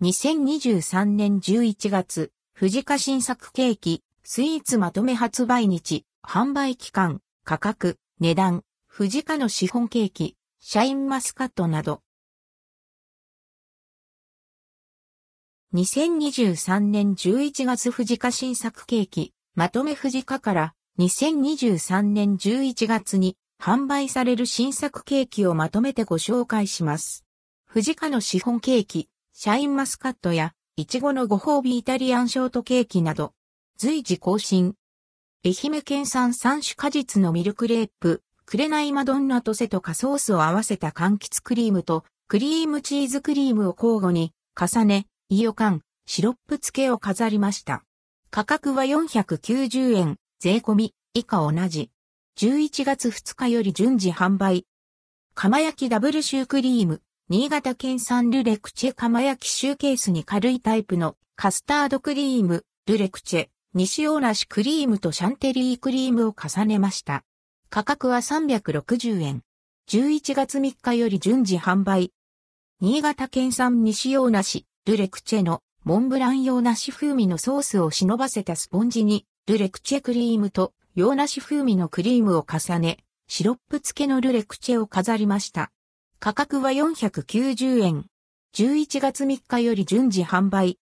[0.00, 12.02] 2023年11月、藤家新作ケーキ、スイーツまとめ発売日、販売期間、価格、値段、藤家のシフォンケーキ、シャインマスカットなど。
[15.74, 27.24] 2023年11月藤家新作ケーキ、まとめ藤家から2023年11月に販売される新作ケーキをまとめてご紹介します。
[27.66, 29.08] 藤家のシフォンケーキ、
[29.40, 33.34] シャインマスカットや、いちごのご褒美イタリアンショートケーキなど、
[33.76, 34.74] 随時更新。
[35.44, 47.84] 愛媛県産三種果実のミルクレープ、くれないマドンナとセとかソースを合わせた柑橘クリームと、クリームチーズクリームを交互に、重ね、イオカン、シロップ付けを飾りました。
[48.32, 51.92] 価格は490円、税込み、以下同じ。
[52.38, 54.66] 11月2日より順次販売。
[55.34, 67.24] 釜焼きダブルシュークリーム、新潟県産ルレクチェ釜焼きシューケースに軽いタイプのカスタードクリーム、ルレクチェ、西洋梨クリームとシャンテリークリームを重ねました。
[67.68, 69.42] 価格は360円。
[69.90, 72.14] 11月3日より順次販売。
[72.80, 85.70] 新潟県産西洋梨、ルレクチェのモンブラン洋梨風味のソースを忍ばせたスポンジに、ルレクチェクリームと洋梨風味のクリームを重ね、シロップ付けのルレクチェを飾りました。
[86.20, 88.06] 価格は490円。
[88.56, 90.80] 11月3日より順次販売。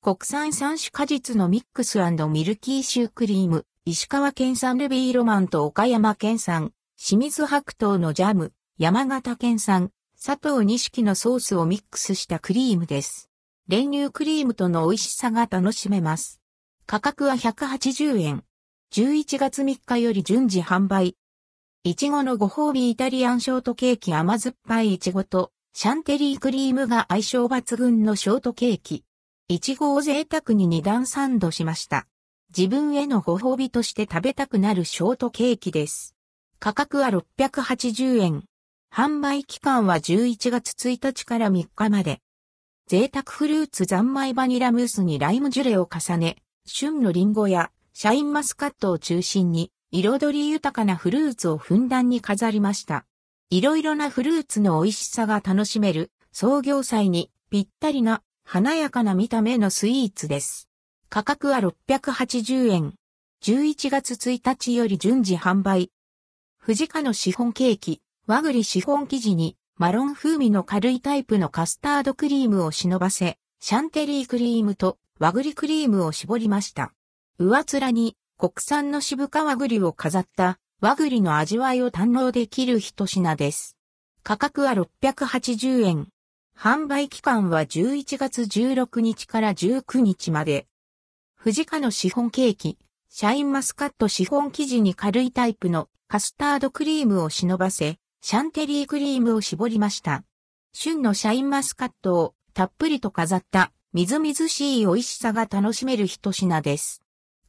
[0.00, 13.28] 国産三種果実のミックスミルキーシュークリーム、石川県産ルビーロマンと岡山県産、清水白桃のジャム、山形県産、佐藤錦のソースをミックスしたクリームです。
[13.68, 16.40] 練乳クリームとの美味しさが楽しめます。
[16.86, 18.44] 価格は180円。
[18.94, 21.14] 11月3日より順次販売。
[21.84, 29.02] いちごのご褒美イタリアンショートケーキ甘酸っぱいいちごと、シャンテリークリームが相性抜群のショートケーキ。
[29.48, 32.06] いちごを贅沢に二段サンドしました。
[32.56, 36.14] 自分へのご褒美として食べたくなるショートケーキです。
[36.60, 38.44] 価格は680円。
[38.94, 42.20] 販売期間は11月1日から3日まで。
[42.86, 53.04] 贅沢フルーツ三昧バニラムースにライムジュレを重ね、旬のリンゴやシャインマスカットを中心に彩り豊かなフルーツをふんだんに飾りました。
[53.50, 60.70] いろいろなフルーツの美味しさが楽しめる創業祭にぴったりな華やかな見た目のスイーツです。
[61.10, 62.94] 価格は680円。
[63.44, 65.90] 11月1日より順次販売。
[66.56, 76.94] 藤家のシフォンケーキ、和栗シフォン生地にマロン風味の軽いタイプのカスタードクリームを忍ばせ、シャンテリークリームと和栗クリームを絞りました。
[77.38, 83.76] 上面に国産の渋皮栗を飾った和栗の味わいを堪能できる一品です。
[84.24, 86.08] 価格は680円。
[86.58, 90.66] 販売期間は11月16日から19日まで。
[91.36, 100.24] 藤家のシフォンケーキ、シャインマスカットシフォン生地に軽いタイプのカスタードクリームを忍ばせ、シャンテリークリームを絞りました。
[100.72, 107.01] 旬のシャインマスカットをたっぷりと飾ったみずみずしい美味しさが楽しめる一品です。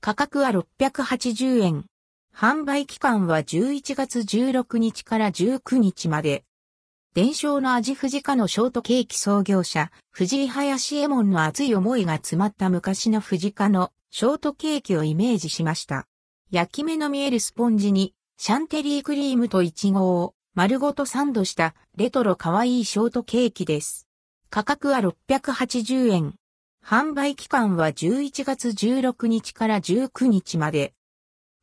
[0.06, 1.86] 価格は680円。
[2.36, 6.44] 販売期間は11月16日から19日まで。
[7.14, 16.06] 伝承の味藤家のショートケーキ創業者、藤井林右衛門の熱い思いが詰まった昔の藤家のショートケーキをイメージしました。
[16.52, 24.10] 焼き目の見えるスポンジに、シャンテリークリームとイチゴを丸ごとサンドしたレトロ可愛いショートケーキです。
[24.50, 26.36] 価格は680円。
[26.86, 30.94] 販売期間は11月16日から19日まで。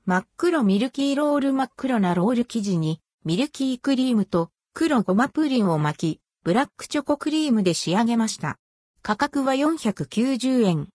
[0.06, 8.56] 真っ黒ミルキーロール真っ黒なロール生地にミルキークリームと黒ごまプリンを巻き、ブラックチョコクリームで仕上げました。
[9.02, 10.88] 価格は490円。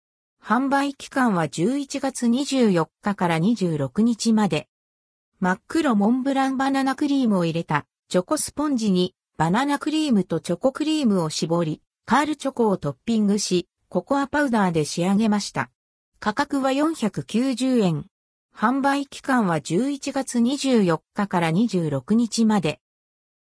[0.43, 4.67] 販売期間は11月24日から26日まで。
[5.39, 15.69] 真っ黒モンブランバナナクリームを入れたチョコスポンジにバナナクリームとチョコクリームを絞り、カールチョコをトッピングし、ココアパウダーで仕上げました。
[16.19, 18.07] 価格は490円。
[18.53, 22.81] 販売期間は11月24日から26日まで。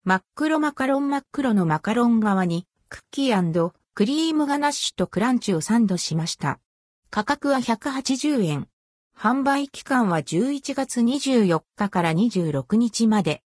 [0.04, 6.60] 真っ黒マカロン真っ黒のマカロン側にクッキークリームガナッシュとクランチをサンドしました。
[7.08, 8.68] 価格は180円。
[9.16, 13.42] 販売期間は11月24日から26日まで。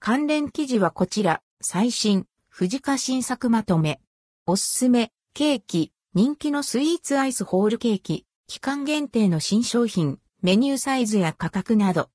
[0.00, 4.00] 関連記事はこちら、最新、藤家新作まとめ。
[4.44, 12.10] おすすめ、ケーキ、人気のスイーツアイスホールケーキ、期間限定の新商品、メニューサイズや価格など、